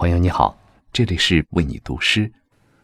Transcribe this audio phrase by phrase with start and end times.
[0.00, 0.56] 朋友你好，
[0.94, 2.32] 这里是为你读诗。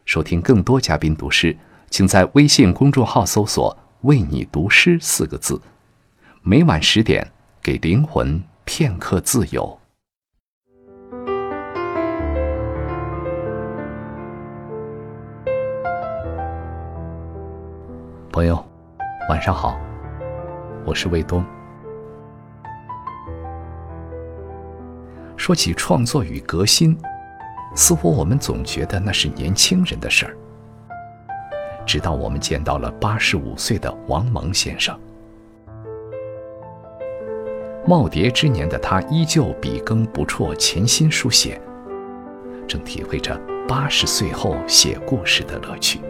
[0.04, 1.56] 收听更多嘉宾读诗，
[1.88, 3.74] 请在微信公众号搜索
[4.04, 5.58] “为你读诗”四个字。
[6.42, 7.26] 每晚十点，
[7.62, 9.80] 给灵魂片刻自由。
[18.30, 18.62] 朋友，
[19.30, 19.80] 晚上好，
[20.84, 21.42] 我是卫东。
[25.46, 26.98] 说起创作与革新，
[27.76, 30.36] 似乎我们总觉得那是年轻人的事儿。
[31.86, 34.98] 直到我们见到了八十五岁的王蒙先生，
[37.86, 41.60] 耄耋之年的他依旧笔耕不辍，潜心书写，
[42.66, 46.00] 正体会着八十岁后写故事的乐趣。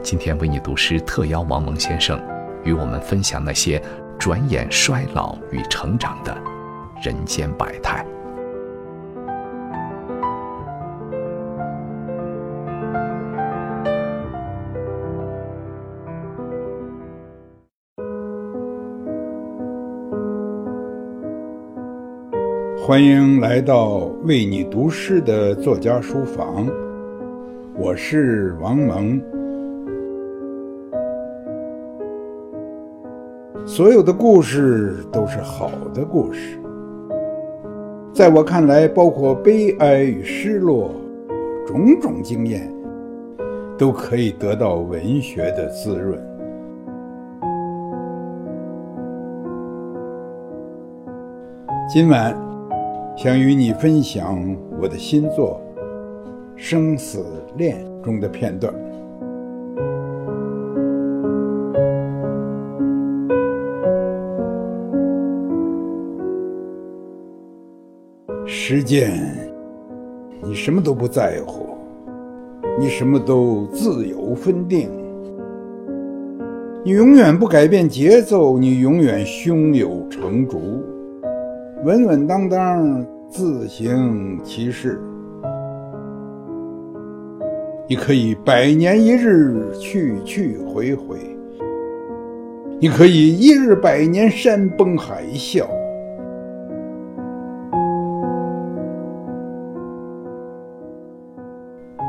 [0.00, 2.22] 今天为你读诗，特邀王蒙先生
[2.62, 3.82] 与我们分享那些。
[4.24, 6.34] 转眼衰老与成长的
[7.02, 8.02] 人间百态。
[22.78, 26.66] 欢迎来到为你读诗的作家书房，
[27.76, 29.43] 我是王蒙。
[33.66, 36.58] 所有的故事都是好的故事，
[38.12, 40.90] 在我看来，包括悲哀与失落，
[41.66, 42.70] 种种经验，
[43.78, 46.20] 都可以得到文学的滋润。
[51.90, 52.36] 今晚，
[53.16, 55.58] 想与你分享我的新作
[56.54, 57.24] 《生死
[57.56, 58.74] 恋》中的片段。
[68.66, 69.12] 时间，
[70.42, 71.76] 你什么都不在乎，
[72.80, 74.88] 你什么都自由分定，
[76.82, 80.82] 你永远不改变节奏，你永远胸有成竹，
[81.84, 84.98] 稳稳当当，自行其事。
[87.86, 91.18] 你可以百年一日，去去回回；
[92.80, 95.66] 你可以一日百年，山崩海啸。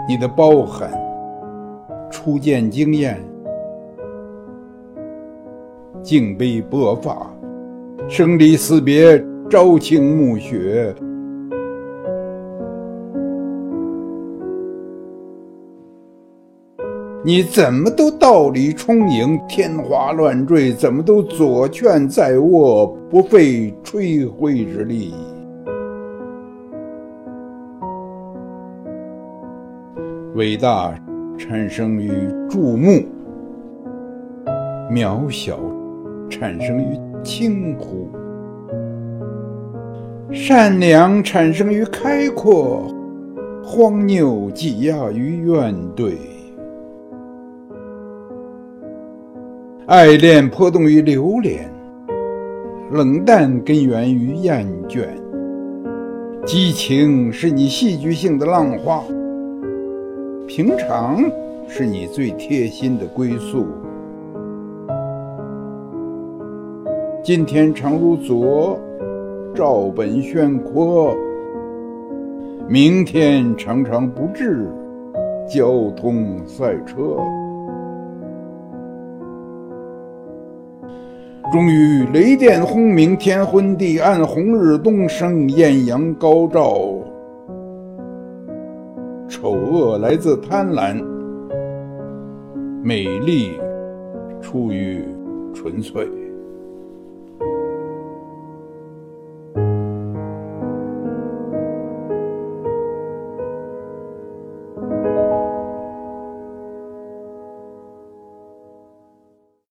[0.07, 0.91] 你的包含、
[2.11, 3.19] 初见经验、
[6.03, 7.27] 敬杯薄发、
[8.07, 10.93] 生离死别、朝晴暮雪，
[17.23, 25.15] 你怎么都道理充盈，天花乱坠，怎么都左劝在握，不费吹灰之力。
[30.35, 30.93] 伟大
[31.37, 32.11] 产生于
[32.49, 33.05] 注目，
[34.91, 35.57] 渺小
[36.29, 38.09] 产生于轻忽，
[40.33, 42.93] 善良产生于开阔，
[43.63, 46.15] 荒谬挤压于怨怼，
[49.87, 51.71] 爱恋波动于流连，
[52.91, 55.07] 冷淡根源于厌倦，
[56.45, 59.01] 激情是你戏剧性的浪花。
[60.47, 61.23] 平常
[61.67, 63.65] 是你最贴心的归宿。
[67.23, 68.77] 今天常如昨，
[69.55, 71.15] 照本宣科；
[72.67, 74.67] 明天常常不至，
[75.49, 77.17] 交通赛车。
[81.51, 86.94] 终于雷电轰鸣，天昏地暗，红日东升，艳阳高照。
[89.27, 91.03] 丑恶来自贪婪，
[92.83, 93.59] 美丽
[94.41, 95.03] 出于
[95.53, 96.07] 纯粹。